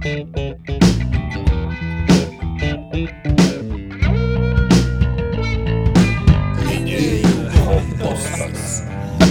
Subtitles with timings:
[0.00, 0.16] Apie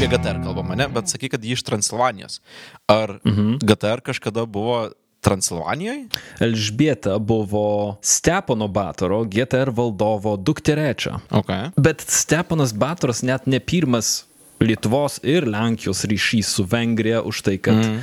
[0.06, 0.86] GTR kalbama, ne?
[0.94, 2.42] Bet sakai, kad ji iš Transilvanijos.
[2.86, 3.58] Ar mhm.
[3.66, 4.92] GTR kažkada buvo
[5.26, 6.06] Transilvanijoje?
[6.40, 11.18] Elžbieta buvo Stepono Batoro, GTR valdovo dukterečia.
[11.30, 11.72] Okay.
[11.78, 14.29] Bet Steponas Batoras net ne pirmas
[14.60, 18.00] Lietuvos ir Lenkijos ryšys su Vengrija už tai, kad mm.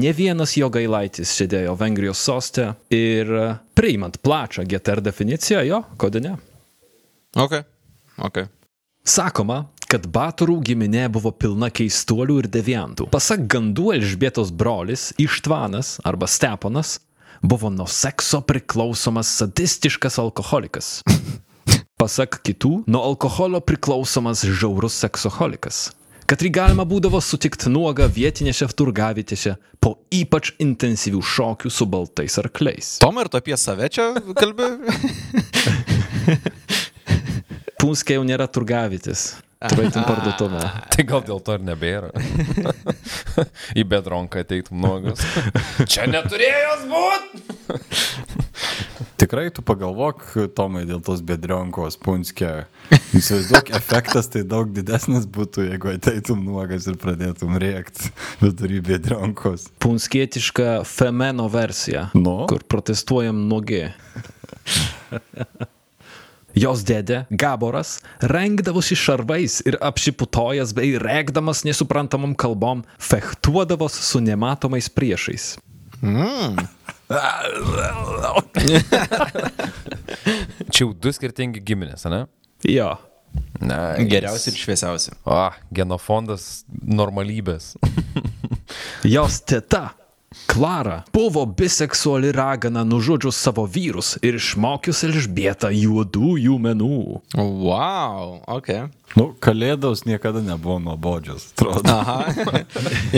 [0.00, 3.28] ne vienas jo gailaitis sėdėjo Vengrijos soste ir
[3.76, 6.36] priimant plačią GTR definiciją, jo, kodėl ne?
[7.36, 7.58] Ok,
[8.24, 8.46] ok.
[9.04, 13.10] Sakoma, kad Batorų giminė buvo pilna keistuolių ir deviantų.
[13.12, 16.98] Pasak gandų Elžbietos brolis Ištvanas arba Steponas
[17.44, 20.90] buvo nuo sekso priklausomas sadistiškas alkoholikas.
[22.00, 25.88] Pasak kitų, nuo alkoholio priklausomas žiaurus seksoholikas
[26.28, 32.96] kad jį galima būdavo sutikti nuogą vietinėse turgavietėse po ypač intensyvių šokių su baltais arkliais.
[33.02, 34.68] Tom ir apie save čia kalbi?
[37.78, 39.28] Punskė jau nėra turgavietės.
[39.58, 40.60] Turėtum parduotuvę.
[40.94, 42.12] Tai gal dėl to ir nebėra.
[43.80, 45.24] Į bedronką ateitum nuogas.
[45.90, 48.44] Čia neturėjos būt!
[49.18, 50.22] Tikrai tu pagalvok,
[50.54, 52.52] Tomai, dėl tos bedrionkos punskė.
[53.18, 59.66] Įsivaizduok, efektas tai daug didesnis būtų, jeigu ateitum nuogas ir pradėtum rėkti vidury bedrionkos.
[59.82, 62.44] Punskietiška femeno versija, Nu?
[62.50, 63.88] kur protestuojam nuogi.
[66.58, 75.56] Jos dėdė, Gaboras, rengdavosi šarvais ir apšiputojas bei rėkdamas nesuprantamam kalbom, fechtuodavos su nematomais priešais.
[80.68, 82.26] Čia jau du skirtingi giminės, ne?
[82.68, 82.90] Jo.
[83.60, 85.14] Na, Geriausi ir šviesiausi.
[85.28, 85.38] O,
[85.74, 87.76] genofondas normalybės.
[89.14, 89.94] Jos teta,
[90.48, 97.00] Klara, buvo biseksuali ragana nužudžius savo vyrus ir išmokius Elžbietą juodųjų menų.
[97.36, 98.70] Wow, ok.
[99.16, 101.84] Nu, kalėdos niekada nebuvo nuobodžios, atrodo.
[101.92, 102.32] Aha.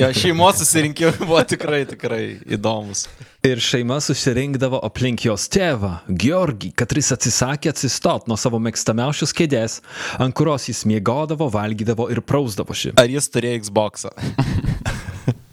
[0.01, 3.07] jo, šeimos susirinkimai buvo tikrai, tikrai įdomus.
[3.47, 9.79] Ir šeima susirinkdavo aplink jos tėvą, Georgį, kad jis atsisakė atsistot nuo savo mėgstamiausios kėdės,
[10.21, 12.93] ant kurios jis miegodavo, valgydavo ir prausdavosi.
[13.01, 14.13] Ar jis turėjo Xboxą?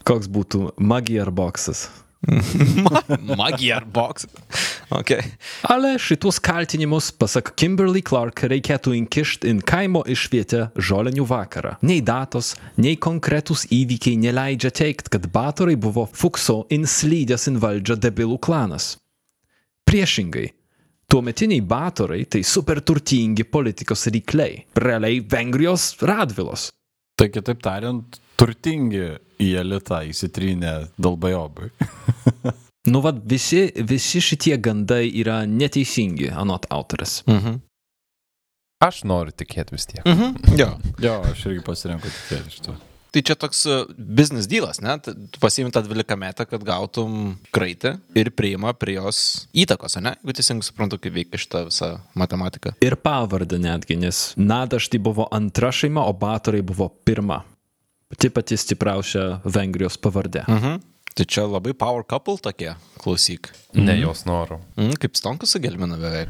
[0.08, 1.88] Koks būtų magija ar boksas?
[3.42, 4.32] Magija ar boksas?
[4.90, 5.12] Ok.
[5.68, 11.76] Ale šitus kaltinimus, pasak Kimberly Clark, reikėtų inkišti į kaimo išvietę žolinių vakarą.
[11.84, 18.40] Nei datos, nei konkretus įvykiai neleidžia teikti, kad Batorai buvo Fukso inslydęs į valdžią debilų
[18.40, 18.94] klanas.
[19.88, 20.48] Priešingai,
[21.12, 26.70] tuometiniai Batorai tai superturtingi politikos rykliai, realiai Vengrijos radvilos.
[27.18, 29.08] Tai kitaip tariant, turtingi
[29.42, 31.72] į elitą įsitrynę dalbajobai.
[32.88, 37.18] Nu, vad, visi, visi šitie gandai yra neteisingi, anot autorės.
[37.28, 37.58] Mhm.
[38.88, 40.06] Aš noriu tikėti vis tiek.
[40.08, 40.38] Mhm.
[40.62, 40.70] Jo.
[41.04, 42.78] jo, aš irgi pasirenku tikėti iš to.
[43.18, 44.94] Tai čia toks uh, business dealas, ne?
[45.02, 50.12] T- Tu pasiimi tą 12 metą, kad gautum kraitį ir priima prie jos įtakos, ne?
[50.22, 52.76] Jeigu teisingai suprantu, kaip veikia šitą visą matematiką.
[52.86, 57.40] Ir pavardę netgi, nes Nadaštai buvo antra šeima, o Batorai buvo pirma.
[58.14, 60.46] Pati pati stipriausia Vengrijos pavardė.
[60.46, 60.78] Mhm.
[61.18, 63.50] Tai čia labai power couple tokie, klausyk.
[63.74, 64.60] Ne jos noru.
[64.78, 66.30] Mm, kaip stonkus su gelmina beveik.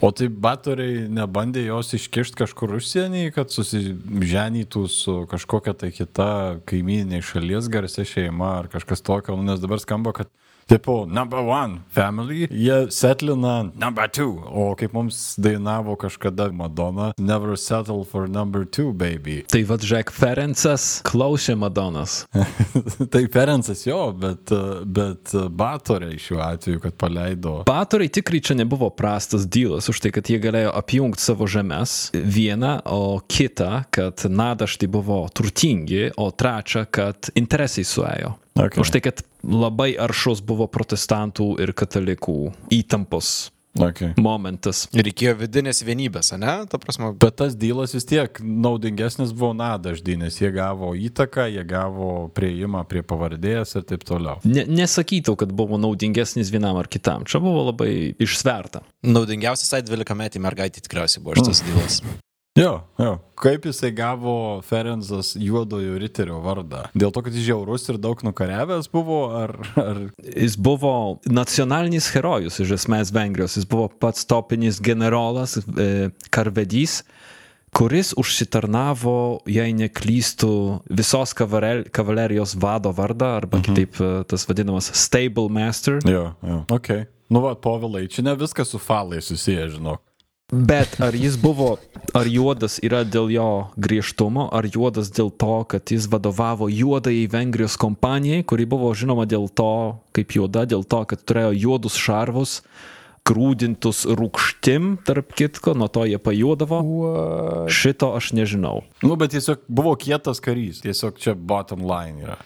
[0.00, 6.30] O tai batoriai nebandė jos iškišti kažkur užsienį, kad susiženytų su kažkokia tai kita
[6.70, 10.32] kaimininė šalies garsia šeima ar kažkas tokio, Nu, nes dabar skamba, kad
[10.70, 17.56] tipo number one family, jie setlina number two, o kaip mums dainavo kažkada Madonna, never
[17.56, 19.42] settle for number two baby.
[19.50, 22.24] Tai vad Žek Ferencas klausė Madonas.
[23.12, 24.52] tai Ferencas jo, bet,
[24.86, 27.56] bet batoriai šiuo atveju, kad paleido.
[27.66, 31.96] Batorai tikrai čia nebuvo prastas dylas už tai, kad jie galėjo apjungti savo žemės.
[32.14, 38.36] Viena, o kita, kad nadaštai buvo turtingi, o trečia, kad interesai suėjo.
[38.60, 38.82] Okay.
[38.82, 42.38] Už tai, kad labai aršus buvo protestantų ir katalikų
[42.80, 44.10] įtampos Okay.
[44.18, 44.88] momentas.
[44.90, 46.54] Reikėjo vidinės vienybės, ne?
[46.66, 51.62] Ta prasme, Bet tas dylas vis tiek naudingesnis buvo nadaždai, nes jie gavo įtaką, jie
[51.70, 54.42] gavo prieimą prie pavardės ir taip toliau.
[54.42, 57.22] Ne, nesakyčiau, kad buvo naudingesnis vienam ar kitam.
[57.22, 58.82] Čia buvo labai išsverta.
[59.06, 62.00] naudingiausias tai 12 metį mergaitė tikriausiai buvo šitas dylas.
[62.60, 63.14] Jo, jo.
[63.40, 66.84] Kaip jisai gavo Ferenzas juodojo riterio vardą?
[66.92, 69.54] Dėl to, kad jis žiaurus ir daug nukariavęs buvo, ar...
[69.80, 70.02] ar...
[70.20, 70.92] Jis buvo
[71.24, 73.56] nacionalinis herojus iš esmės Vengrijos.
[73.56, 77.00] Jis buvo pats topinis generolas, e, karvedys.
[77.72, 83.64] kuris užsitarnavo, jei neklystu, visos kavarel, kavalerijos vado vardą, arba mhm.
[83.68, 86.00] kitaip e, tas vadinamas stable master.
[86.04, 86.64] Jo, jo.
[86.68, 86.92] Ok.
[87.30, 90.02] Nu, va, povilai, čia ne viskas su falai susiję, žinok.
[90.50, 91.76] Bet ar jis buvo,
[92.14, 97.78] ar juodas yra dėl jo griežtumo, ar juodas dėl to, kad jis vadovavo juodai Vengrijos
[97.78, 102.56] kompanijai, kuri buvo žinoma dėl to, kaip juoda, dėl to, kad turėjo juodus šarvus,
[103.30, 106.80] grūdintus rūkštim, tarp kitko, nuo to jie pajuodavo.
[106.82, 107.70] What?
[107.70, 108.82] Šito aš nežinau.
[109.06, 112.40] Nu, bet tiesiog buvo kietas karys, tiesiog čia bottom line yra.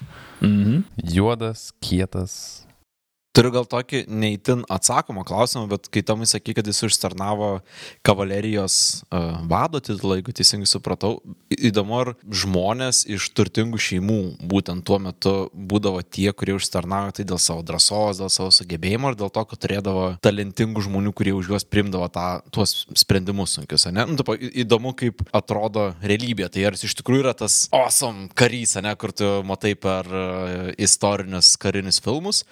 [0.44, 0.84] Mhm.
[1.14, 2.66] Juodas, kietas,
[3.34, 7.48] Turiu gal tokį neįtin atsakomą klausimą, bet kai Tomai sakė, kad jis užstarnavo
[8.06, 8.76] kavalerijos
[9.08, 11.16] uh, vado titulą, jeigu teisingai supratau,
[11.50, 17.40] įdomu, ar žmonės iš turtingų šeimų būtent tuo metu būdavo tie, kurie užstarnavo tai dėl
[17.42, 21.66] savo drąsos, dėl savo sugebėjimo, ar dėl to, kad turėdavo talentingų žmonių, kurie už juos
[21.66, 24.06] primdavo tą, tuos sprendimus sunkius, ne?
[24.06, 26.46] Nu, tapo, įdomu, kaip atrodo realybė.
[26.54, 31.56] Tai ar iš tikrųjų yra tas awesome karys, ne, kur tu matai per uh, istorinius
[31.58, 32.44] karinius filmus,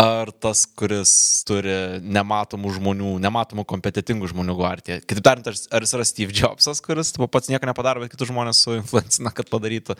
[0.00, 1.12] ar ar tas, kuris
[1.48, 5.00] turi nematomų žmonių, nematomų kompetitingų žmonių gvardiją.
[5.04, 9.32] Kitaip tariant, ar jis yra Steve Jobsas, kuris pats nieko nepadaro, bet kitus žmonės suinfluencina,
[9.34, 9.96] kad padarytų.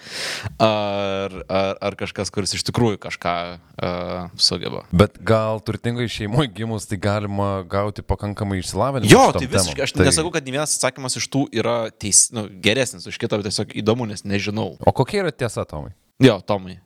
[0.63, 4.85] Ar, ar, ar kažkas, kuris iš tikrųjų kažką uh, sugeba.
[4.95, 9.11] Bet gal turtingai šeimoje gimus tai galima gauti pakankamai išsilavinimą?
[9.11, 10.07] Jo, tai visiškai, aš tai...
[10.09, 13.75] nesakau, kad nei vienas atsakymas iš tų yra teis, nu, geresnis už kitą, bet tiesiog
[13.83, 14.75] įdomu, nes nežinau.
[14.81, 15.95] O kokia yra tiesa, Tomai?
[16.23, 16.79] Jo, Tomai.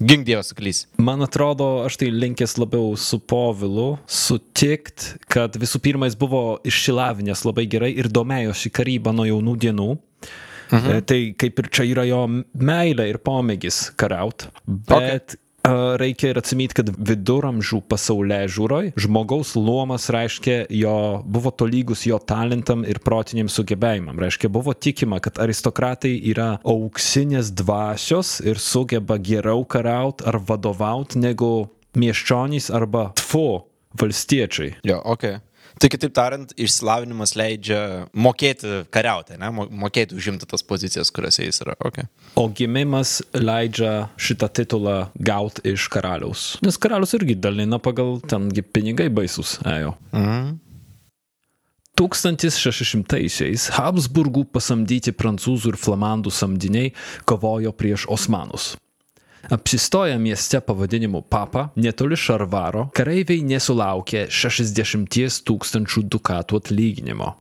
[0.00, 0.86] Gink Dievas suklys.
[0.96, 7.44] Man atrodo, aš tai linkęs labiau su Povilu sutikt, kad visų pirma jis buvo išsilavinęs
[7.44, 9.90] labai gerai ir domėjosi karybą nuo jaunų dienų.
[10.70, 10.88] Mhm.
[10.94, 12.22] E, tai kaip ir čia yra jo
[12.54, 14.48] meilė ir pomėgis kariaut.
[14.64, 15.40] Bet okay
[16.00, 22.84] reikia ir atsimyti, kad viduramžių pasaulyje žiūroj žmogaus luomas reiškia, jo buvo tolygus jo talentam
[22.88, 24.18] ir protiniam sugebėjimam.
[24.20, 31.68] Reiškia, buvo tikima, kad aristokratai yra auksinės dvasios ir sugeba geriau kariauti ar vadovauti negu
[31.98, 33.62] miesčionys arba tfu
[34.00, 34.76] valstiečiai.
[34.86, 35.26] Jo, ok.
[35.80, 37.80] Tai kitaip tariant, išsilavinimas leidžia
[38.12, 39.48] mokėti kariauti, ne?
[39.80, 41.76] mokėti užimti tas pozicijas, kuriuose jis yra.
[41.88, 42.04] Okay.
[42.36, 46.50] O gimimas leidžia šitą titulą gauti iš karaliaus.
[46.66, 49.94] Nes karalius irgi dalina pagal tengi pinigai baisus ėjo.
[50.12, 50.58] Mhm.
[52.00, 56.94] 1600-aisiais Habsburgų pasamdyti prancūzų ir flamandų samdiniai
[57.28, 58.70] kovojo prieš osmanus.
[59.48, 67.34] Apsistoję mieste pavadinimu Papa, netoli Šarvaro, kareiviai nesulaukė 60 tūkstančių dukatų atlyginimo.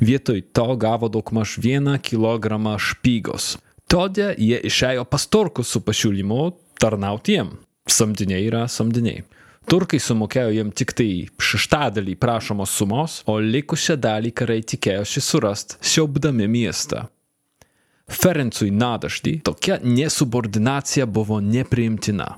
[0.00, 3.58] Vietoj to gavo daugmaž 1 kg špygos.
[3.90, 6.40] Todėl jie išėjo pas turkus su pasiūlymu
[6.80, 7.54] tarnauti jiem.
[7.90, 9.24] Samdiniai yra samdiniai.
[9.70, 16.48] Turkai sumokėjo jiem tik tai šeštadalį prašomos sumos, o likusią dalį karai tikėjosi surasti siaubdami
[16.50, 17.06] miestą.
[18.10, 22.34] Ferencui Nadaždį tokia nesubordinacija buvo nepriimtina.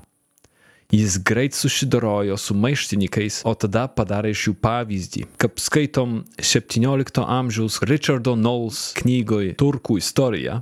[0.93, 5.23] Jis greit susidorojo su maištininkais, o tada padarė iš jų pavyzdį.
[5.41, 10.59] Kaip skaitom 17 amžiaus Richardo Knowles knygoje Turkų istorija.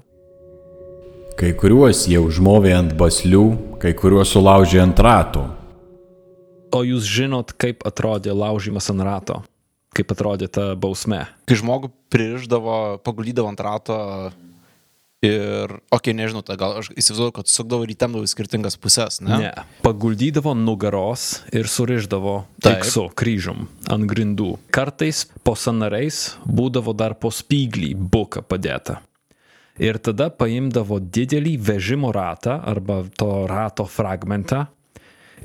[1.35, 3.43] Kai kuriuos jie užmovė ant baslių,
[3.83, 5.43] kai kuriuos sulaužė ant rato.
[6.71, 9.41] O jūs žinot, kaip atrodė laužimas ant rato?
[9.91, 11.25] Kaip atrodė ta bausmė?
[11.43, 13.97] Kai žmogų pririždavo, paguldydavo ant rato
[15.21, 19.19] Ir, okei, okay, nežinau, tai gal aš įsivaizduoju, kad sukdavo ir įtemdavo į skirtingas pusės,
[19.21, 19.35] ne?
[19.37, 19.51] Ne.
[19.85, 24.55] Paguldydavo nugaros ir suriždavo tiksu kryžom ant grindų.
[24.73, 28.97] Kartais po sanariais būdavo dar po spyglį buka padėta.
[29.77, 34.65] Ir tada paimdavo didelį vežimo ratą arba to rato fragmentą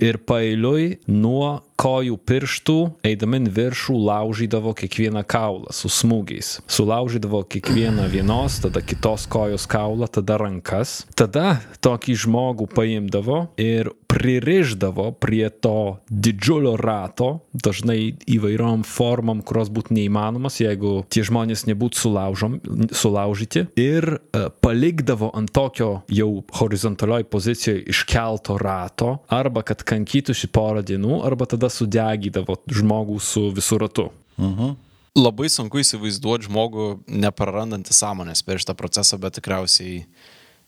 [0.01, 6.57] ir pailiui nuo kojų pirštų, eidami viršų, laužydavo kiekvieną kaulą su smūgiais.
[6.67, 11.05] Sulaužydavo kiekvieną vienos, tada kitos kojos kaulą, tada rankas.
[11.19, 19.97] Tada tokį žmogų paimdavo ir pririždavo prie to didžiulio rato, dažnai įvairiom formom, kurios būtų
[19.99, 22.57] neįmanomas, jeigu tie žmonės nebūtų sulaužom,
[22.95, 30.85] sulaužyti, ir uh, palikdavo ant tokio jau horizontalioj pozicijoje iškelto rato, arba kad kankytųsi porą
[30.87, 34.11] dienų, arba tada sudegydavo žmogų su visų ratu.
[34.41, 34.75] Mhm.
[35.17, 40.03] Labai sunku įsivaizduoti žmogų neprarandantį sąmonės per šitą procesą, bet tikriausiai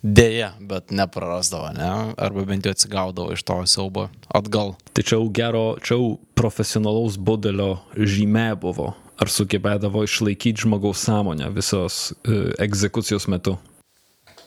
[0.02, 2.14] Deja, bet neprarasdavo, ne?
[2.14, 4.76] Arba bent jau atsigaudavo iš to siaubo atgal.
[4.94, 5.98] Tačiau gero, čia
[6.38, 8.92] profesionalaus budelio žymė buvo.
[9.18, 13.56] Ar sugebėdavo išlaikyti žmogaus sąmonę visos uh, egzekucijos metu?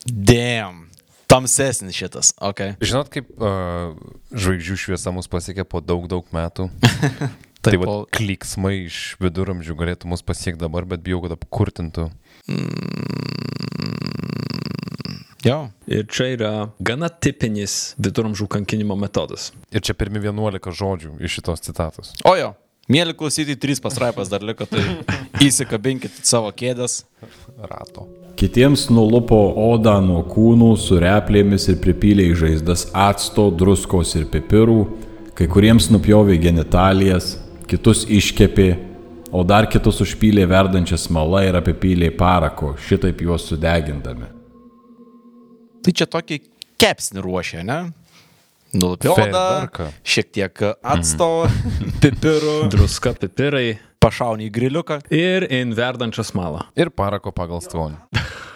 [0.07, 0.87] Damn.
[1.31, 2.59] Tamsesnis šitas, ok.
[2.83, 3.95] Žinot, kaip uh,
[4.35, 6.67] žvaigždžių šviesa mus pasiekė po daug, daug metų?
[7.61, 12.07] Tai Taip, va, o- kliksmai iš viduramžių galėtų mus pasiekti dabar, bet bijau, kad apkurtintų.
[15.45, 15.59] Jo.
[15.89, 19.49] Ir čia yra gana tipinis viduramžių kankinimo metodas.
[19.73, 22.11] Ir čia pirmi 11 žodžių iš šitos citatos.
[22.25, 22.51] O jo.
[22.91, 24.81] Mėly klausytojai, trys pasraipas dar liko, tai
[25.47, 27.03] įsikabinkit savo kėdės.
[27.61, 28.09] Rato.
[28.39, 29.37] Kitiems nulupo
[29.71, 34.79] odą nuo kūnų su replėmis ir pripylė į žaizdas acto, druskos ir pipirų,
[35.37, 37.35] kai kuriems nupjovė genitalijas,
[37.69, 38.69] kitus iškepė,
[39.31, 44.27] o dar kitus užpylė verdančią smalą ir apipylė parako, šitaip juos sudegindami.
[45.81, 46.41] Tai čia tokį
[46.81, 47.79] kepsnį ruošia, ne?
[48.71, 49.87] Nulupioda, Fejerverką.
[50.07, 51.31] šiek tiek acto,
[52.03, 55.01] pipirų, Druska, pipirai pašauni į griliuką.
[55.13, 56.65] ir in verdančią smalą.
[56.75, 57.99] Ir parako pagal skonį.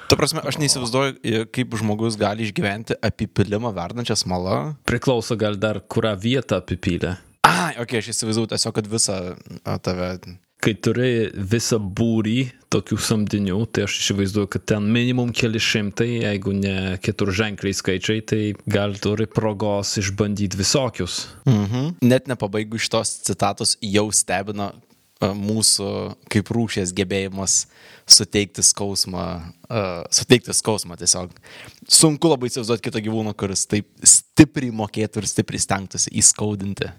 [0.06, 4.58] Tu prasme, aš neįsivaizduoju, kaip žmogus gali išgyventi apipilimą verdančią smalą.
[4.86, 7.16] Priklauso gal dar, kurią vietą apipylė.
[7.46, 9.16] Ai, ok, aš įsivaizduoju tiesiog, kad visą
[9.64, 10.12] a, tave.
[10.62, 12.38] Kai turi visą būrį
[12.74, 18.42] tokių samdinių, tai aš įsivaizduoju, kad ten minimum keli šimtai, jeigu ne keturženkliai skaičiai, tai
[18.70, 21.24] gal turi progos išbandyti visokius.
[21.50, 21.96] Mhm.
[22.06, 24.86] Net nepabaigu šitos citatos, jau stebina a,
[25.24, 25.90] mūsų
[26.32, 27.66] kaip rūšės gebėjimas
[28.06, 29.26] suteikti skausmą,
[29.70, 31.34] a, suteikti skausmą tiesiog.
[31.88, 36.92] Sunku labai įsivaizduoti kitą gyvūną, kuris taip stipriai mokėtų ir stipriai stengtųsi įskaudinti.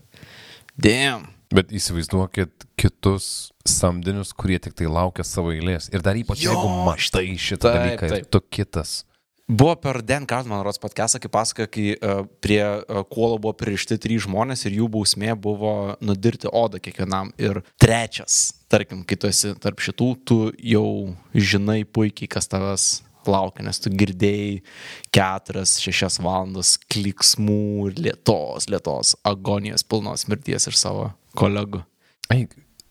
[0.77, 1.33] Damn.
[1.55, 5.87] Bet įsivaizduokit kitus samdinius, kurie tik tai laukia savo eilės.
[5.95, 8.31] Ir dar ypač Jo, jeigu matai šitą taip, dalyką ir taip.
[8.35, 8.97] tu kitas.
[9.49, 13.95] Buvo per Dan Cartman Rods podcastą, kai pasakoja, kai uh, prie uh, kuolo buvo pririšti
[14.03, 17.31] trys žmonės ir jų bausmė buvo nudirti odą kiekvienam.
[17.38, 20.88] Ir trečias, tarkim, kai tu esi tarp šitų, tu jau
[21.31, 22.88] žinai puikiai, kas tavęs
[23.31, 24.65] laukia, nes tu girdėjai
[25.15, 31.85] keturias, šešias valandas kliksmų ir lietos, lietos agonijos pilnos mirties iš savo kolegų.
[32.35, 32.49] Ei,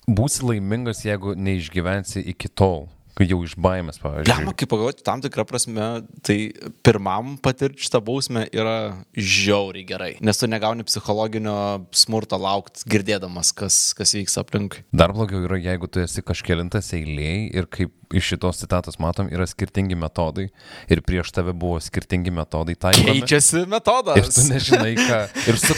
[0.08, 2.86] būsi laimingas, jeigu neišgyvensi iki tol,
[3.24, 4.32] jau iš baimės, pavyzdžiui.
[4.32, 5.86] Lemma, kaip pagalvoti, tam tikrą prasme,
[6.26, 6.38] tai
[6.84, 8.78] pirmam patirti šitą bausmę yra
[9.16, 11.56] žiauriai gerai, nes tu negauni psichologinio
[11.96, 14.82] smurto laukti, girdėdamas, kas, kas vyks aplink.
[14.92, 19.48] Dar blogiau yra, jeigu tu esi kažkėlintas eilėj ir kaip iš šitos citatos matom, yra
[19.50, 20.50] skirtingi metodai
[20.92, 23.22] ir prieš tave buvo skirtingi metodai taikomi.
[23.22, 24.20] Keičiasi metodas.
[24.20, 25.20] Ir tu nežinai, ką.
[25.50, 25.78] Ir su...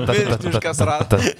[0.00, 1.30] Milžiniškas ratas.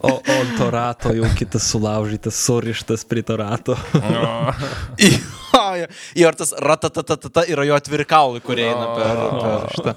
[0.00, 3.76] O, o ant to rato jau kitas sulaužytas, surištas prie to rato.
[3.94, 4.30] Jo,
[5.82, 5.90] jo.
[6.16, 9.96] Ir tas ratatatata yra jo atvirkaulai, kurie eina per, per šitą.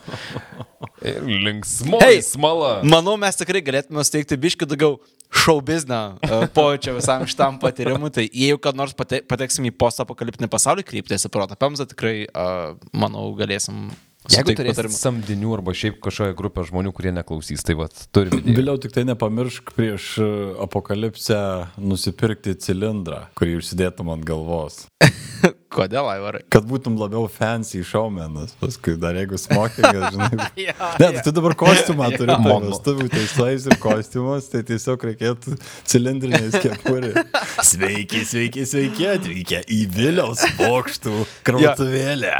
[1.05, 2.01] Ir linksmo.
[2.03, 2.19] Hey!
[2.25, 2.79] Smala.
[2.87, 4.97] Manau, mes tikrai galėtume steigti biški daugiau
[5.29, 6.17] šou biznio
[6.55, 8.11] pojūčio visam šitam patyrimui.
[8.15, 13.29] Tai jeigu kad nors pate, pateksim į postapokaliptinį pasaulį, kryptėsi protą pemzą, tikrai, uh, manau,
[13.39, 13.89] galėsim.
[14.27, 14.97] Jeigu turėsi patarimų.
[14.99, 18.35] samdinių arba šiaip kažkokią grupę žmonių, kurie neklausys, tai vad, turi.
[18.43, 20.27] Vėliau tik tai nepamiršk prieš e,
[20.65, 21.39] apokalipsę
[21.79, 24.83] nusipirkti cilindrą, kurį užsidėtum ant galvos.
[25.79, 26.41] Kodėl, Aivarai?
[26.51, 30.29] Kad būtum labiau fancy showmenas, paskui dar jeigu smokingas, žinai.
[30.99, 32.67] Ne, tai tu dabar kostiumą turi, tai Mono.
[32.73, 35.55] vestuvių teisais ir kostiumas, tai tiesiog reikėtų
[35.87, 37.13] cilindrinės kepurė.
[37.69, 41.15] Sveiki, sveiki, sveiki, atvykę į Viliaus bokštų
[41.47, 42.35] krautuvėlę.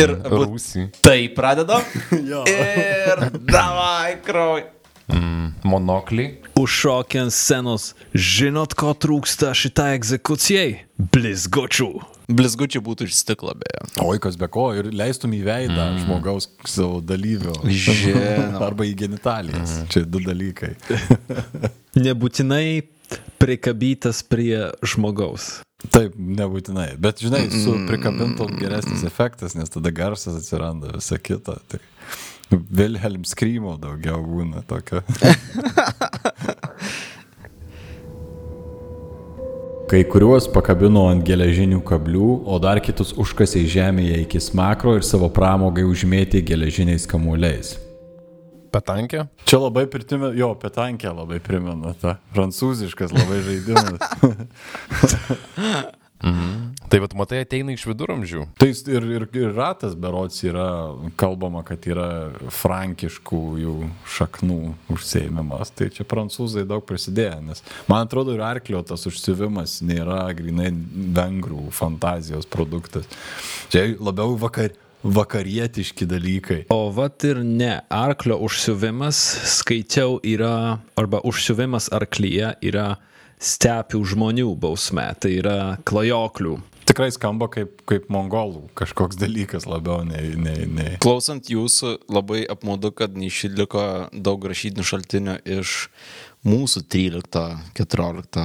[0.00, 0.86] Ir būt- Rūsį.
[1.04, 1.84] Tai pradedam.
[2.16, 4.64] Ir davai, krauj.
[5.14, 6.26] Mm, monoklį.
[6.60, 7.90] Užšokė ant scenos.
[8.14, 10.72] Žinot, ko trūksta šitai egzekucijai?
[11.00, 11.90] Blizgučių.
[12.30, 13.80] Blizgučiai būtų iš stiklo beje.
[14.04, 16.02] Oi, kas be ko, ir leistum į veidą mm.
[16.04, 17.56] žmogaus savo dalyvio.
[17.66, 18.60] Žinoma.
[18.68, 19.80] Arba į genitalijas.
[19.80, 19.88] Mm.
[19.90, 20.74] Čia du dalykai.
[22.06, 22.66] Nebūtinai
[23.42, 25.58] prikabytas prie žmogaus.
[25.88, 26.90] Taip, nebūtinai.
[27.00, 31.56] Bet žinai, su prikabintom geresnis efektas, nes tada garsas atsiranda, visa kita.
[31.72, 31.80] Tai
[32.50, 35.00] Wilhelm skrymo daugiau būna tokio.
[39.90, 45.26] Kai kuriuos pakabino ant geležinių kablių, o dar kitus užkasė žemėje iki smakro ir savo
[45.34, 47.89] pramogai užmėtė geležiniais kamuoliais.
[48.70, 49.26] Petankė.
[49.48, 53.98] Čia labai pritimė, jo, petankė labai primena tą prancūziškas labai žaidimas.
[56.90, 58.42] Tai vad, matai, ateina iš viduramžių.
[58.58, 60.66] Tai ir, ir, ir ratas berots yra,
[61.20, 62.08] kalbama, kad yra
[62.52, 63.74] frankiškų jų
[64.16, 64.58] šaknų
[64.92, 65.70] užsėmimas.
[65.78, 70.72] Tai čia prancūzai daug prisidėjo, nes man atrodo ir arklio tas užsiuvimas nėra grinai
[71.20, 73.06] vengrų fantazijos produktas.
[73.72, 76.60] Čia labiau vakar, vakarietiški dalykai.
[76.72, 79.20] O vat ir ne, arklio užsiuvimas,
[79.58, 82.88] skaičiau, yra, arba užsiuvimas arklyje yra
[83.40, 85.56] stepių žmonių bausmė, tai yra
[85.88, 86.58] klajoklių.
[86.90, 90.34] Tikrai skamba kaip, kaip mongolų kažkoks dalykas labiau nei...
[90.34, 90.96] nei, nei.
[91.00, 95.86] Klausant jūsų, labai apmaudu, kad neišliko daug rašytinių šaltinių iš
[96.44, 98.44] mūsų 13-14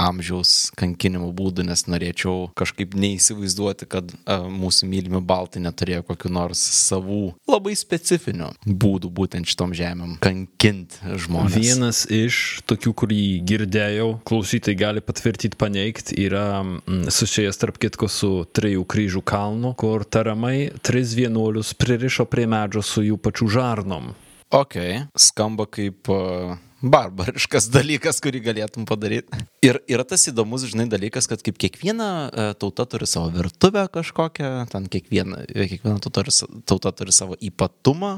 [0.00, 6.60] amžiaus kankinimo būdų, nes norėčiau kažkaip neįsivaizduoti, kad a, mūsų mylimi baltai neturėjo kokiu nors
[6.60, 11.56] savų labai specifinių būdų būtent šitom žemėm kankinti žmonės.
[11.56, 18.32] Vienas iš tokių, kurį girdėjau, klausytai gali patvirtinti, paneigti, yra mm, susijęs tarp kitko su
[18.52, 24.12] Trijų kryžių kalnu, kur tariamai tris vienuolius pririšo prie medžio su jų pačių žarnom.
[24.52, 24.76] Ok,
[25.16, 29.38] skamba kaip uh, barbariškas dalykas, kurį galėtum padaryti.
[29.64, 34.50] Ir yra tas įdomus, žinai, dalykas, kad kaip kiekviena uh, tauta turi savo virtuvę kažkokią,
[34.72, 36.24] ten kiekviena, kiekviena tauta
[36.68, 38.16] tauta turi savo ypatumą,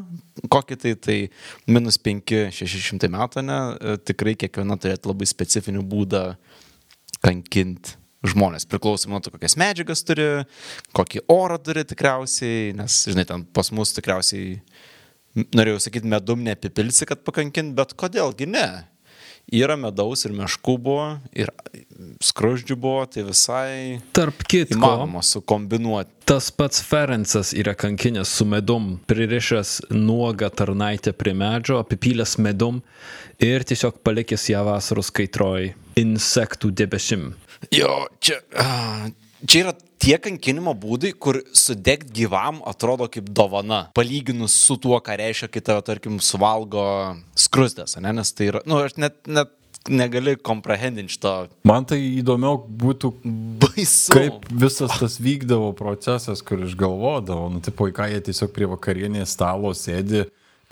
[0.53, 1.19] kokį tai, tai
[1.69, 6.25] minus 5-600 metų, ne, uh, tikrai kiekviena turėtų labai specifinį būdą
[7.25, 10.27] kankinti žmonės, priklausomai nuo to, kokias medžiagas turi,
[10.97, 14.57] kokį orą turi tikriausiai, nes, žinai, ten pas mus tikriausiai,
[15.35, 18.67] norėjau sakyti, medum neapipilsi, kad pakankint, bet kodėlgi ne?
[19.53, 21.51] Yra medaus ir meškų buvo, ir
[22.25, 26.09] skruždžių buvo, tai visai Tarp kitko, įmanoma sukombinuoti.
[26.25, 32.81] tas pats Ferencas yra kankinęs su medum, pririšęs nuogą tarnaitę prie medžio, apipylęs medum
[33.37, 37.35] ir tiesiog palikęs ją vasaros kaitroj insektų debesim.
[37.75, 38.41] Jo, čia,
[39.45, 45.17] čia yra tie kankinimo būdai, kur sudegti gyvam atrodo kaip dovana, palyginus su tuo, ką
[45.21, 46.85] reiškia, kai tave, tarkim, suvalgo
[47.39, 48.13] skrusdės, ne?
[48.19, 49.55] nes tai yra, na, nu, aš net, net
[49.89, 51.33] negali komprehendinti šito
[51.69, 53.11] Man tai įdomiau būtų,
[53.65, 54.15] baisu.
[54.15, 57.51] kaip visas tas vykdavo procesas, kur išgalvodavo.
[57.53, 60.25] Nu, tipo, į ką jie tiesiog prie vakarienės stalo sėdi,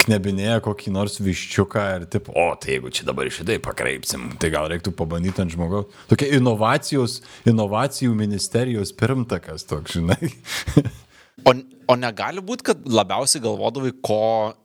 [0.07, 4.69] knebinėja kokį nors viščiuką ir taip, o tai jeigu čia dabar šitai pakreipsim, tai gal
[4.73, 5.91] reiktų pabandyti ant žmogaus.
[6.11, 10.33] Tokia inovacijos, inovacijų ministerijos pirmtakas toks, žinai.
[11.43, 11.53] O,
[11.91, 14.19] o negali būti, kad labiausiai galvodavai, ko,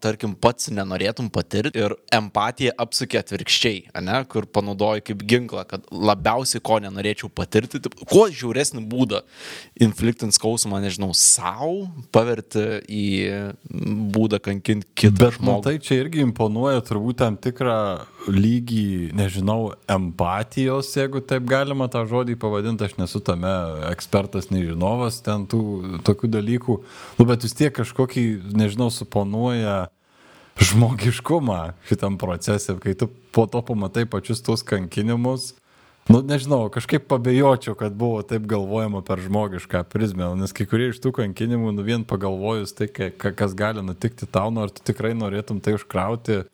[0.03, 6.61] tarkim, pats nenorėtum patirti ir empatija apsukė atvirkščiai, ne, kur panaudoji kaip ginklą, kad labiausiai
[6.63, 9.23] ko nenorėčiau patirti, taip, kuo žiauresnį būdą
[9.87, 13.07] infliktint skausmą, nežinau, savo, paverti į
[14.13, 15.57] būdą kankinti kitą Bet žmogų.
[15.63, 17.79] matai, čia irgi imponuoja turbūt tam tikrą
[18.27, 23.51] lygį, nežinau, empatijos, jeigu taip galima tą žodį pavadinti, aš nesu tame
[23.91, 26.79] ekspertas, nežinovas ten tų tokių dalykų,
[27.19, 28.25] nu, bet vis tiek kažkokį,
[28.57, 29.87] nežinau, suponuoja
[30.57, 35.53] žmogiškumą šitam procese, kai tu po to pamatai pačius tos kankinimus.
[36.07, 41.01] Nu, nežinau, kažkaip pabejočiau, kad buvo taip galvojama per žmogišką prizmę, nes kai kurie iš
[41.03, 44.85] tų kankinimų, nu vien pagalvojus tai, ka- ka- kas gali nutikti tau, nu, ar tu
[44.87, 46.45] tikrai norėtum tai užkrauti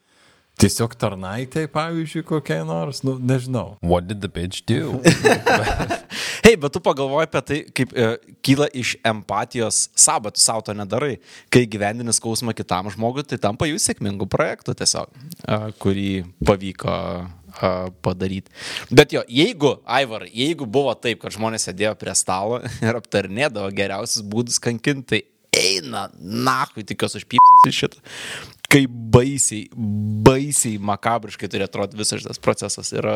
[0.63, 3.75] tiesiog tarnaitai, pavyzdžiui, kokiai nors, nu, nežinau.
[3.83, 5.01] What did the bitch do?
[6.45, 8.07] Hei, bet tu pagalvoji apie tai, kaip e,
[8.45, 11.17] kyla iš empatijos savo, tu savo to nedarai.
[11.51, 15.11] Kai gyvendini skausmą kitam žmogui, tai tampa jų sėkmingų projektų tiesiog,
[15.43, 16.09] e, kurį
[16.47, 17.73] pavyko e,
[18.05, 18.55] padaryti.
[18.91, 24.23] Bet jo, jeigu, Aivar, jeigu buvo taip, kad žmonės sėdėjo prie stalo ir aptarnėdavo geriausius
[24.31, 25.23] būdus kankinti, tai
[25.57, 28.03] eina, na, tikiuosi užpypsis iš šitą.
[28.73, 29.67] Kaip baisiai,
[30.25, 32.93] baisiai makabriškai turi atrodyti visas šitas procesas.
[32.95, 33.15] Yra...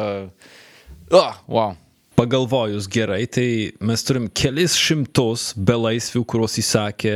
[1.12, 1.76] Oh, wow.
[2.18, 7.12] Pagalvojus gerai, tai mes turim kelis šimtus belaisvių, kuriuos įsakė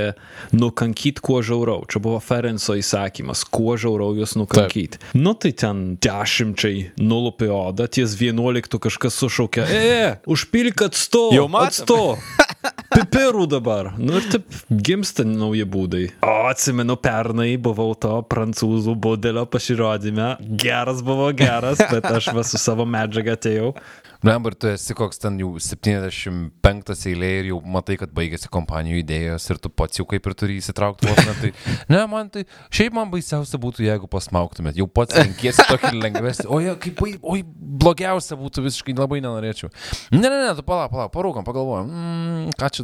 [0.53, 1.87] nukankyt kuo žiauriau.
[1.89, 4.99] Čia buvo Ferenco įsakymas, kuo žiauriau juos nukankyt.
[5.17, 12.21] Nu tai ten dešimčiai nulupė odą, ties vienuoliktų kažkas sušaukė, e, užpilk atsto, Jau matėm.
[12.91, 13.93] Pipirų dabar.
[13.97, 16.03] Nu ir taip gimsta nauji būdai.
[16.27, 20.33] O atsimenu, pernai buvau to prancūzų budelio pasirodyme.
[20.61, 23.73] Geras buvo geras, bet aš va su savo medžiaga atėjau.
[24.21, 29.47] Blembar, tu esi koks ten jau 75 eilė ir jau matai, kad baigėsi kompanijų idėjos
[29.49, 31.33] ir tu pats jau kaip ir turi įsitraukti vos ne.
[31.39, 31.49] Tai,
[31.89, 34.77] ne, man tai, šiaip man baisiausia būtų, jeigu pasmauktumėt.
[34.77, 36.45] Jau pats renkiesi tokį lengvesnį.
[36.53, 37.41] O, je, kaip, oi,
[37.81, 39.71] blogiausia būtų visiškai labai nenorėčiau.
[40.13, 42.83] Ne, ne, ne, tu palauk, palauk, parūkam, pagalvojam, mm, ką čia.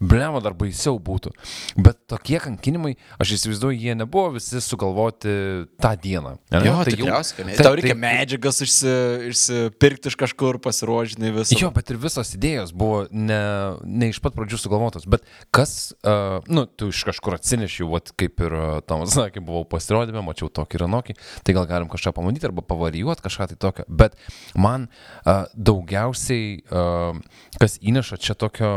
[0.00, 1.30] Blema dar baisiau būtų.
[1.76, 5.34] Bet tokie kankinimai, aš įsivaizduoju, jie nebuvo visi sugalvoti
[5.80, 6.34] tą dieną.
[6.52, 6.60] Ne?
[6.66, 7.22] Jo, Tai tai jau-.
[7.34, 8.94] Taip, Tau reikia tai- medžiagas išsi,
[9.30, 11.58] išsipirkti iš kažkur, pasiruošinai visą.
[11.60, 13.40] Jo, bet ir visos idėjos buvo ne,
[13.84, 18.40] ne iš pat pradžių sugalvotos, bet kas, uh, nu, tu iš kažkur atsinešiau, vat, kaip
[18.44, 22.48] ir uh, Tomas sakė, buvau pasirodymę, mačiau tokį ir anokį, tai gal galim kažką pamatyti
[22.50, 24.18] arba pavarijuoti kažką tai tokio, bet
[24.58, 24.88] man
[25.24, 27.18] uh, daugiausiai, uh,
[27.60, 28.72] kas įneša čia tokio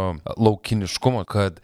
[1.07, 1.59] laukiniškumo, kad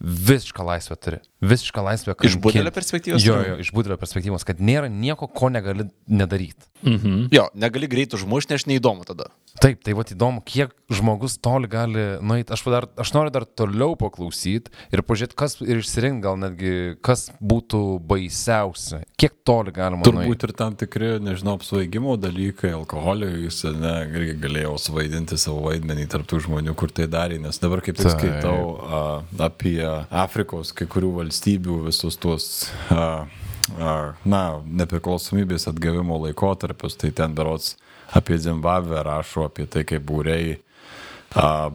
[0.00, 1.18] visišką laisvę turi.
[1.40, 2.12] Visišką laisvę.
[2.12, 2.42] Iš kankint.
[2.42, 3.24] budelio perspektyvos?
[3.24, 6.66] Jo, jo, iš budelio perspektyvos, kad nėra nieko, ko negali nedaryti.
[6.82, 7.28] Mhm.
[7.34, 9.30] Jo, negali greit užmušti, nes neįdomu tada.
[9.58, 12.52] Taip, tai va įdomu, kiek žmogus toli gali nueiti.
[12.54, 17.26] Aš, dar, aš noriu dar toliau paklausyti ir pažiūrėti, kas ir išsirinkti gal netgi, kas
[17.42, 19.00] būtų baisiausia.
[19.18, 20.46] Kiek toli galima Turbūt nueiti.
[20.46, 26.42] ir tam tikri, nežinau, apsvaigimo dalykai, alkoholio, jūs ne, irgi galėjau suvaidinti savo vaidmenį tarptų
[26.46, 29.02] žmonių, kur tai darė, nes dabar kaip tik skaitau a,
[29.48, 37.76] apie Afrikos kai kurių valstybių visus tuos, na, nepriklausomybės atgavimo laikotarpius, tai ten berots
[38.16, 40.56] apie Zimbabvę rašo, apie tai, kaip būrei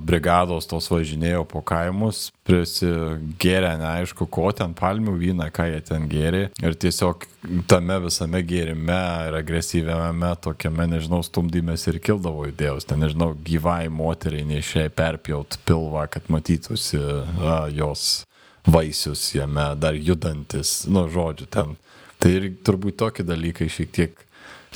[0.01, 6.47] brigados tos važinėjo po kaimus, prisigėrė neaišku ko ten, palmių vyną, ką jie ten gėrė.
[6.63, 7.27] Ir tiesiog
[7.69, 12.89] tame visame gėrime ir agresyviame tokiame, nežinau, stumdymės ir kildavo idėjos.
[12.89, 18.23] Ten, nežinau, gyvai moteriai neišiai perpjaut pilvą, kad matytųsi a, jos
[18.65, 21.75] vaisius jame, dar judantis, nu, žodžiu, ten.
[22.19, 24.21] Tai ir turbūt tokie dalykai šiek tiek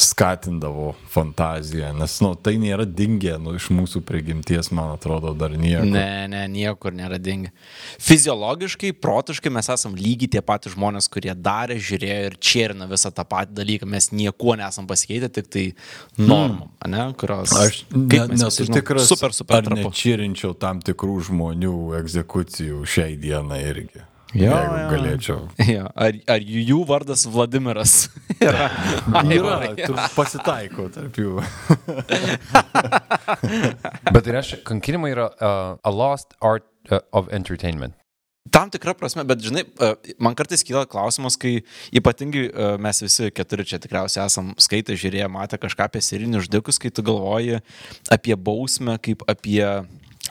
[0.02, 5.86] skatindavo fantaziją, nes, nu, tai nėra dingę, nu, iš mūsų prigimties, man atrodo, dar nieko.
[5.90, 7.52] Ne, ne, niekur nėra dingi.
[8.04, 13.26] Fiziologiškai, protiškai mes esam lygiai tie patys žmonės, kurie darė, žiūrėjo ir čerina visą tą
[13.28, 13.90] patį dalyką.
[13.90, 15.66] Mes niekuo nesam pasikeitę, tik tai
[16.18, 16.94] normom, hmm.
[16.94, 17.56] ne, kurios...
[17.58, 24.06] Aš ne, nesu tikras, Super, super ar nečirinčiau tam tikrų žmonių egzekucijų šiai dienai irgi.
[24.36, 24.88] Jo, jeigu jo.
[24.92, 25.38] galėčiau.
[25.78, 27.94] Ja, ar, ar jų vardas Vladimiras
[28.44, 28.68] yra?
[29.32, 31.38] Yra, tur pasitaiko tarp jų.
[34.13, 37.96] Bet tai reiškia, kankinimai yra uh, a lost art uh, of entertainment.
[38.52, 41.58] Tam tikra prasme, bet žinai, e, man kartais kyla klausimas, kai
[42.00, 46.80] ypatingai e, mes visi keturi čia tikriausiai esam skaitę, žiūrėję, matę kažką apie serijinius žudikus,
[46.80, 47.60] kai tu galvoji
[48.13, 49.66] apie bausmę kaip apie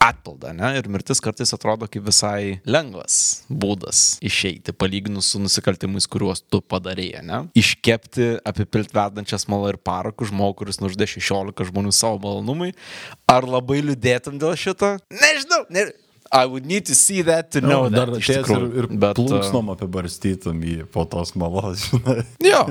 [0.08, 0.72] atpildą, ne?
[0.78, 3.18] Ir mirtis kartais atrodo kaip visai lengvas
[3.50, 7.42] būdas išeiti, palyginus su nusikaltimais, kuriuos tu padarėjai, ne?
[7.58, 12.72] Iškepti, apipilti vedančią smalą ir paraku žmogų, kuris nužudė 16 žmonių savo malonumui.
[13.30, 14.96] Ar labai liūdėtum dėl šito?
[15.12, 15.64] Nežinau.
[15.70, 15.88] Ne...
[16.32, 18.88] I would need to see that to know No, dar that, iš atėjęs ir, ir
[18.90, 22.24] Bet, uh, plunksnom apibarstytum jį po tos malos, žinai.
[22.42, 22.64] Jo.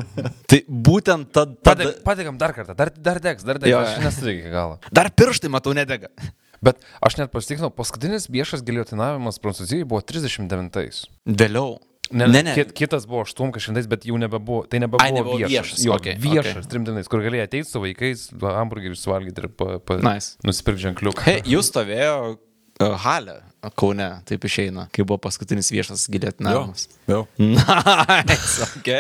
[0.52, 1.92] Tai būtent tada.
[2.06, 4.80] Padėkam dar kartą, dar, dar degs, dar degs, Jo, aš nesu iki galo.
[4.92, 6.12] Dar pirštai, matau, nedega.
[6.66, 11.06] Bet aš net pasitikrinau, paskutinis viešas giliotinavimas Prancūzijoje buvo 39.
[11.30, 11.76] Vėliau.
[12.14, 12.54] Ne, ne, ne.
[12.54, 15.52] Kit, kitas buvo 800, bet jau nebebuvo, tai nebebuvo, Ai, nebuvo viešas.
[15.54, 16.70] viešas, Jo, okei, viešas, okei.
[16.70, 20.36] trimdinais, kur galėjai ateiti su vaikais, hamburgerį suvalgyti ir pa, pa, Nice.
[20.46, 21.26] nusipirkti ženkliuką.
[21.26, 23.40] Hei, jūs stovėjo uh, halė
[23.74, 26.86] Kaune, taip išeina, kai buvo paskutinis viešas gilėtinavimas.
[27.10, 27.24] Jau.
[27.42, 28.92] Nice, ok.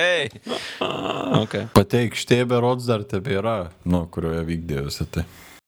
[1.43, 1.67] okay.
[1.77, 5.27] Pati aikštė berods dar tebėra, nu, kurioje vykdėjusi tai.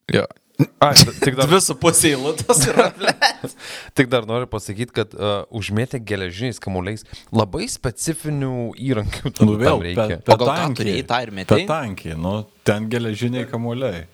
[0.10, 0.26] Jo.
[0.82, 2.88] Ai, tik dar, Dvi su pusė eilutės yra.
[3.98, 9.34] tik dar noriu pasakyti, kad uh, užmėtė geležiniais kamuoliais labai specifinių įrankių.
[9.46, 10.17] Nu vėl, reikia.
[10.26, 11.62] Gal tą turėjai, tą ir metei?
[11.67, 12.34] Petankiai, nu,
[12.65, 14.08] ten geležiniai kamuoliai.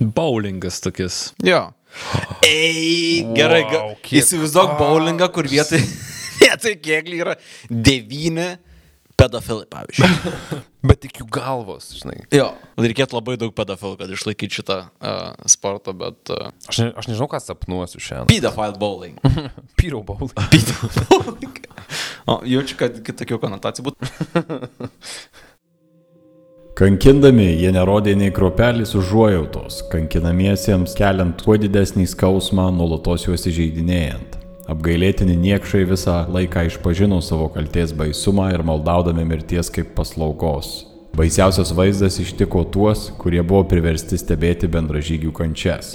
[0.00, 1.20] Bowlingas tokis.
[1.44, 1.62] Jo.
[2.44, 5.80] Ei, gerai, Wow, kiek- įsivaizduok bowlingą, kur vietoj,
[6.42, 7.38] vietoj kėglių yra
[7.70, 8.50] devyni
[9.16, 10.08] pedofilai, pavyzdžiui.
[10.88, 12.20] Bet tik jų galvos, žinai.
[12.34, 16.20] Jo, reikėtų labai daug pedofilų, kad išlaikytų šitą uh, sportą, bet...
[16.30, 18.30] Uh, Aš, ne, aš nežinau, ką sapnuosiu šiandien.
[18.30, 19.18] pedophile bowling.
[19.80, 20.30] Pyro baul.
[20.52, 21.58] Pedophile bowling.
[22.30, 25.10] O, jaučiu, kad kitokių konotacijų būtų.
[26.76, 34.36] Kankindami jie nerodė nei kropelės užuojautos, kankinamiesiems keliant kuo didesnį skausmą, nuolatos juos įžeidinėjant.
[34.66, 40.80] Apgailėtini niekšai visą laiką išpažino savo kalties baisumą ir maldaudami mirties kaip paslaugos.
[41.16, 45.94] Baisiausias vaizdas ištiko tuos, kurie buvo priversti stebėti bendražygių kančias.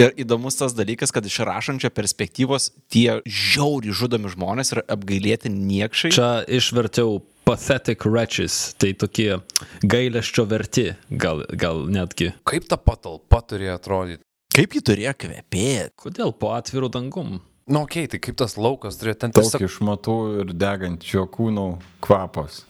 [0.00, 6.12] Ir įdomus tas dalykas, kad iš rašančio perspektyvos tie žiauri žudomi žmonės yra apgailėti niekšai.
[6.12, 9.38] Čia išvertiau pathetic wretches, tai tokie
[9.82, 12.32] gailesčio verti, gal, gal netgi.
[12.48, 14.22] Kaip ta patalpa turėjo atrodyti?
[14.52, 15.96] Kaip jį turėjo kvepėti?
[15.96, 17.40] Kodėl po atvirų dangum?
[17.66, 21.66] Nu, okei, okay, tai kaip tas laukas turėjo ten Daug tiesiog išmatų ir degančio kūno
[22.02, 22.64] kvapas.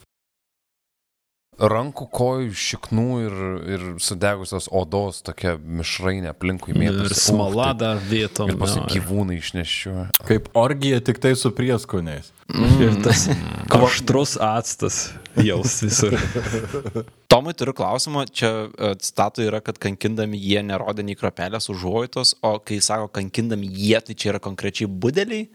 [1.57, 3.35] Rankų, kojų, šiknų ir,
[3.75, 7.11] ir sudegusios odos tokia mišrainė aplinkui mėtosi.
[7.11, 8.51] Ir smala dar vietom.
[8.51, 9.95] Ir paskui gyvūnai išneščiu.
[10.27, 12.31] Kaip orgija tik tai su prieskoniais.
[12.83, 13.27] Ir tas
[13.73, 15.05] aštrus actas
[15.39, 16.17] jaus visur.
[17.31, 22.57] Tomai turiu klausimą, čia e, citatoje yra, kad kankindami jie nerodė nei kropelės užuojautos, o
[22.61, 25.47] kai sako kankindami jie, tai čia yra konkrečiai budeliai,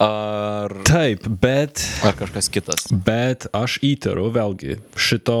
[0.00, 2.86] Ar, Taip, bet ar kažkas kitas?
[2.90, 5.36] Bet aš įtariu, vėlgi, šito,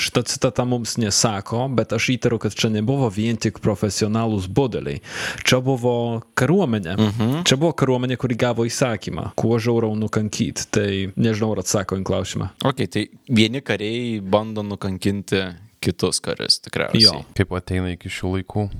[0.00, 5.02] šita citata mums nesako, bet aš įtariu, kad čia nebuvo vien tik profesionalūs budeliai.
[5.44, 5.94] Čia buvo
[6.34, 6.96] kariuomenė.
[6.96, 7.36] Uh -huh.
[7.44, 10.66] Čia buvo kariuomenė, kuri gavo įsakymą, kuo žiauriau nukankyti.
[10.70, 12.50] Tai nežinau, ar atsako į klausimą.
[12.64, 15.44] Ok, tai vieni kariai bando nukankinti
[15.80, 17.02] kitus karius, tikriausiai.
[17.02, 17.24] Jo.
[17.34, 18.70] Kaip ateina iki šių laikų.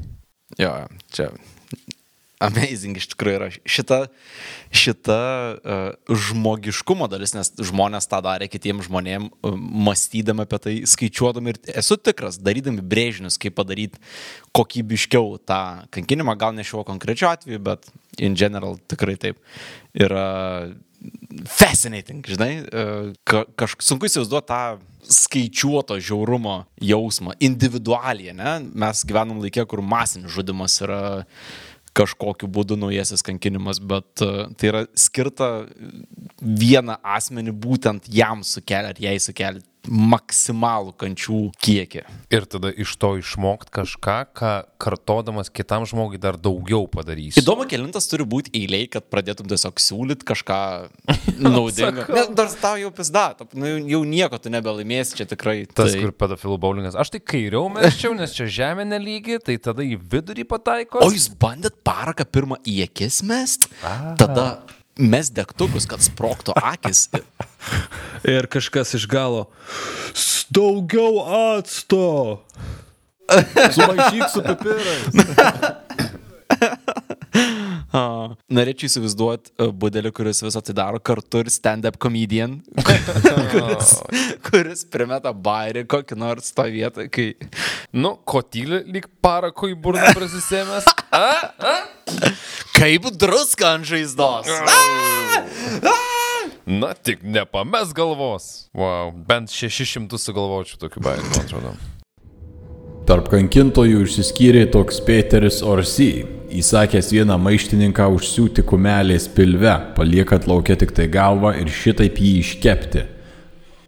[0.59, 1.31] Jo, čia
[2.41, 3.99] amazing iš tikrųjų yra šita,
[4.73, 5.19] šita
[5.61, 11.61] uh, žmogiškumo dalis, nes žmonės tą darė kitiems žmonėms, uh, mąstydami apie tai, skaičiuodami ir
[11.83, 14.01] esu tikras, darydami brėžinius, kaip padaryti
[14.57, 15.63] kokybiškiau tą
[15.95, 19.41] kankinimą, gal ne šiuo konkrečiu atveju, bet in general tikrai taip.
[19.97, 20.29] Yra
[21.49, 24.63] fascinating, žinai, uh, ka, kažkaip sunku įsivaizduoti tą
[25.11, 28.53] skaičiuoto žiaurumo jausmą, individualiai, ne?
[28.79, 31.01] Mes gyvenam laikė, kur masinis žudimas yra
[32.01, 35.51] kažkokiu būdu naujasis kankinimas, bet uh, tai yra skirta
[36.41, 42.03] vieną asmenį būtent jam sukelia ar jai sukelia maksimalų kančių kiekį.
[42.35, 47.39] Ir tada iš to išmokti kažką, ką kartodamas kitam žmogui dar daugiau padarys.
[47.41, 50.59] Įdomu, kelintas turi būti eiliai, kad pradėtum tiesiog siūlyti kažką
[51.41, 52.05] naudingo.
[52.21, 55.63] Ne, dar tau jau pizda, tap- nu, jau nieko tu nebelaimėsi, čia tikrai.
[55.71, 56.97] Tas, tai- kur pedofilų bowlingas.
[56.99, 61.01] Aš tai kairiau mesčiau, nes čia žemė nelygi, tai tada į vidurį pataiko.
[61.07, 63.69] O jūs bandėt paraką pirmą į akis mest?
[64.21, 64.49] Tada
[64.99, 67.09] mes degtukus, kad sproktų akis.
[68.35, 69.47] Ir kažkas iš galo.
[70.15, 71.21] "S- Daugiau
[71.57, 72.43] acto.
[73.31, 75.05] Sumaišyk su pipirais.
[77.91, 78.03] A,
[78.55, 82.61] Norėčiau įsivaizduoti uh, budelį, kuris visą tai daro kartu ir stand-up comedian,
[83.53, 83.97] kuris,
[84.47, 87.33] kuris primeta bairį kokį nors tą vietą, kai...
[87.91, 90.87] Nu, kotylį lyg parako į burną prisisėmęs.
[92.77, 94.47] Kaip druska ant žaizdos.
[96.71, 98.69] Na, tik nepames galvos.
[98.79, 101.75] Wow, bent 600 sugalvočiau tokių bairių, man atrodo.
[103.11, 106.13] Tarp kankintojų išsiskyrė toks Peteris Orsi,
[106.59, 113.07] įsakęs vieną maištininką užsiūti kumelės pilve, paliekant laukia tik tai galvą ir šitaip jį iškepti.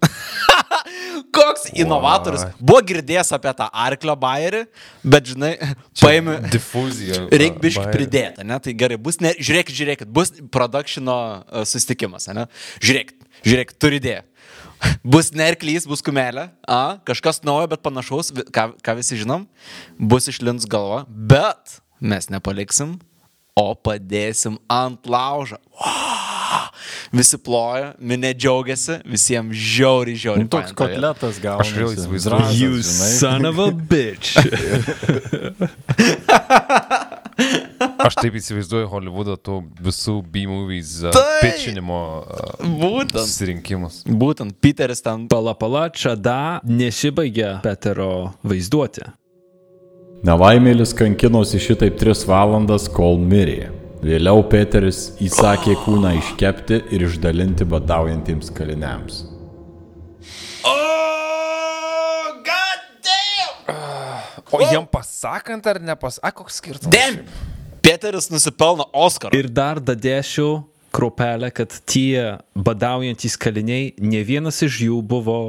[1.36, 2.44] Koks inovatorius.
[2.60, 4.64] Buvo girdėjęs apie tą arklio bairį,
[5.14, 5.52] bet žinai,
[6.00, 6.38] paėmė...
[6.52, 7.22] Difuzija.
[7.42, 8.58] Reikia biškai pridėti, ne?
[8.62, 12.48] Tai gerai, bus, ne, žiūrėkit, žiūrėkit, bus produkšino uh, susitikimas, ne?
[12.84, 14.26] Žiūrėkit, žiūrėkit, turi idėją.
[15.14, 19.46] Bus nerklys, bus kumelė, a, kažkas naujo, bet panašaus, ką, ką visi žinom,
[19.94, 22.96] bus išlins galva, bet mes nepaliksim,
[23.58, 25.56] o padėsim ant laužo.
[25.78, 26.68] Wow!
[27.12, 30.44] Visi ploja, minė džiaugiasi, visiems žiauriai, žiauriai.
[30.46, 31.68] Nu, toks kotletas gaunasi.
[31.68, 32.56] Aš vėl įsivaizduoju.
[32.56, 33.10] You žinai.
[33.18, 34.36] son of a bitch.
[38.02, 41.42] Aš taip įsivaizduoju Hollywoodo tų visų B-movies uh, Taip.
[41.44, 42.26] pitchinimo uh,
[42.80, 43.20] Būtent.
[43.24, 43.94] susirinkimus.
[44.06, 49.02] Būtent Peteris ten Pala pala, čia da nesibaigia Petero vaizduoti.
[50.22, 53.72] Nelaimėlis kankinosi šitaip tris valandas, kol mirė.
[54.06, 59.24] Vėliau Peteris įsakė kūną iškepti ir išdalinti badaujantiems kaliniams.
[60.62, 63.74] Oh, god damn!
[64.54, 66.94] O jam pasakant ar nepasakant, koks skirtumas?
[66.94, 67.26] Damn!
[67.82, 69.34] Peteris nusipelno Oscarą.
[69.34, 70.48] Ir dar dadėšiu
[70.94, 75.40] kropelę, kad tie badaujantis kaliniai, ne vienas iš jų buvo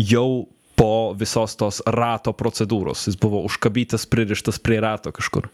[0.00, 3.06] jau po visos tos rato procedūros.
[3.08, 5.50] Jis buvo užkabytas, pririštas prie rato kažkur.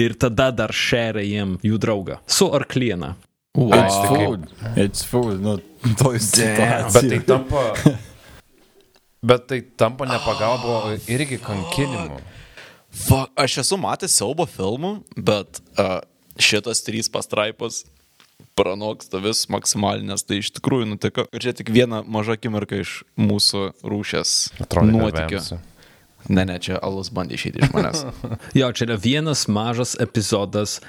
[0.00, 2.20] Ir tada dar šeria jiem jų draugą.
[2.26, 3.14] Su arkliena.
[3.56, 4.48] It's tai food.
[4.76, 5.40] It's food.
[5.40, 5.56] Nu,
[6.00, 7.62] to Bet tai tampa.
[9.28, 12.20] Bet tai tampa nepagalba o irgi kankinimu.
[12.96, 15.98] Fuck, aš esu matęs siaubo filmų, bet uh,
[16.40, 17.82] šitas trys pastraipos
[18.56, 21.26] pranoksta vis maksimaliai, nes tai iš tikrųjų nutiko.
[21.36, 25.40] Ir čia tik viena maža akimirka iš mūsų rūšės Atrodo, nuotykio.
[25.40, 25.58] vemsiu.
[26.26, 28.02] Ne, ne, čia alus bandė išeiti iš manęs.
[28.58, 30.80] Jo, čia yra vienas mažas epizodas,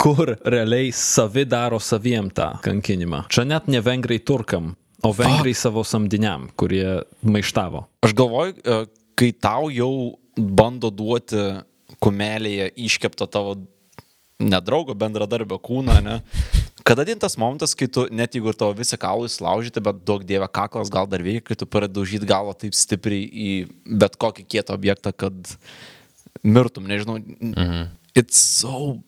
[0.00, 3.26] kur realiai savi daro saviem tą kankinimą.
[3.30, 4.72] Čia net ne vengrai turkam,
[5.06, 7.84] o vengrai savo samdiniam, kurie maištavo.
[8.06, 8.80] Aš galvoju, e,
[9.14, 9.92] kai tau jau
[10.34, 11.44] bando duoti
[12.02, 13.58] kumelėje iškeptą tavo
[14.40, 16.18] nedraugo bendradarbio kūną, ne?
[16.86, 20.24] Kada din tas momentas, kai tu, net jeigu ir tavo visi kaulai sulaužyti, bet daug
[20.26, 23.50] dievė kaklas gal dar veikia, kai tu pradedi daužyti galvą taip stipriai į
[24.00, 25.54] bet kokį kietą objektą, kad
[26.42, 27.20] mirtum, nežinau.
[27.20, 27.88] Mhm.
[28.18, 28.98] It's so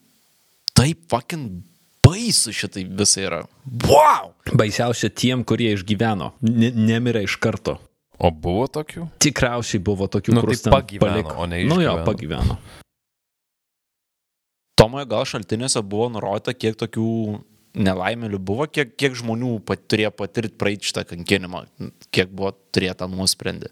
[0.79, 1.65] taip fucking
[2.07, 3.41] baisu šitai visai yra.
[3.87, 4.35] Wow!
[4.59, 7.79] Baisiausia tiem, kurie išgyveno, ne, nemirė iš karto.
[8.23, 9.09] O buvo tokių?
[9.23, 12.59] Tikriausiai buvo tokių, Nu, kur tai pagyveno, o ne Nu jo, pagyveno.
[14.93, 17.11] Tomoje gal šaltiniuose buvo nurodyta, kiek tokių
[17.81, 21.63] nelaimėlių buvo, kiek, kiek žmonių pat, turėjo patirti praeiti šitą kankinimą,
[22.13, 23.71] kiek buvo turėta nuosprendį.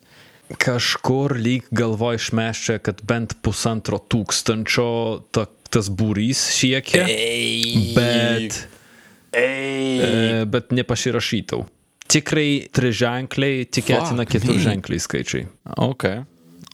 [0.65, 4.89] Kažkur lyg galvo išmeščia, kad bent pusantro tūkstančio
[5.29, 7.05] ta, tas būrys siekia,
[7.99, 8.63] bet,
[9.37, 10.01] Ei.
[10.01, 10.11] e,
[10.49, 11.67] bet nepasirašytau.
[12.09, 15.51] Tikrai triženkliai, tikėtina keturženkliai skaičiai.
[15.85, 16.09] Ok.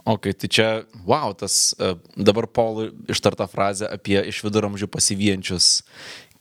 [0.07, 0.69] Ok, tai čia,
[1.03, 5.71] wow, tas uh, dabar Paului ištarta frazė apie iš viduramžių pasivyjančius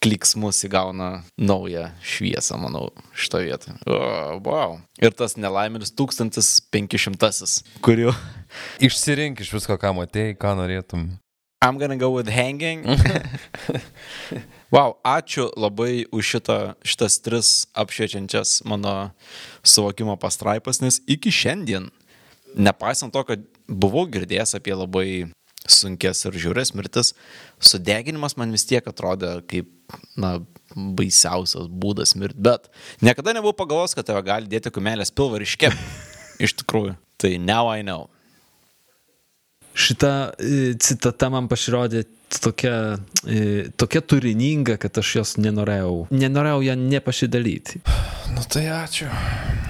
[0.05, 3.73] kliksmus įgauna naują šviesą, manau, šitą vietą.
[3.89, 3.97] O,
[4.45, 4.77] wow.
[5.01, 8.13] Ir tas nelaimėlis 1500, kuriuo
[8.85, 11.07] Išsirink iš visko, ką matėjai, ką norėtum.
[11.65, 12.85] I'm gonna go with hanging.
[14.75, 19.09] wow, ačiū labai už šitą, šitas tris apšviečiančias mano
[19.65, 21.89] suvokimo pastraipas, nes iki šiandien,
[22.53, 25.09] nepaisant to, kad buvau girdėjęs apie labai
[25.65, 27.13] sunkes ir žiūrės mirtis,
[27.57, 29.69] sudeginimas man vis tiek atrodė kaip,
[30.19, 30.37] na,
[30.75, 32.69] baisiausias būdas mirti, bet
[33.05, 35.95] niekada nebuvau pagalvojęs, kad tave gali dėti kumelės pilvą ir iškepti.
[36.45, 36.97] Iš tikrųjų.
[37.21, 38.09] Tai now I know.
[39.75, 42.05] Šita e, citata man pasirodė
[42.43, 42.97] tokia,
[43.27, 47.81] e, tokia turininga, kad aš jos nenorėjau, nenorėjau ją nepasidalyti.
[48.35, 49.07] Nu tai ačiū.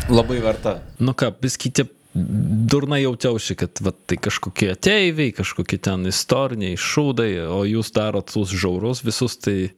[0.10, 0.80] Labai verta.
[1.02, 7.63] Nu ką, biskite durnai jautiausi, kad va, tai kažkokie ateiviai, kažkokie ten istoriniai šūdai, o
[7.67, 9.73] jūs darot tuos žiaurus visus, tai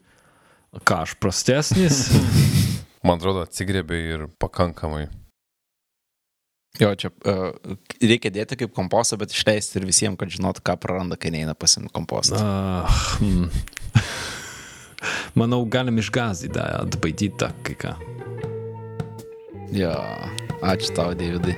[0.86, 2.08] ką aš prastesnis.
[3.06, 5.08] Man atrodo, atsigrėbė ir pakankamai.
[6.78, 7.56] Jo, čia uh,
[8.04, 11.90] reikia dėti kaip kompostą, bet išleisti ir visiems, kad žinotų, ką praranda, kai neina pasimti
[11.96, 12.38] kompostą.
[12.38, 13.50] Ah, hmm.
[15.40, 17.96] Manau, galim išgazdyti, atbaidyti tą kai ką.
[19.74, 19.96] Jo,
[20.62, 21.58] ačiū tau, Davidai.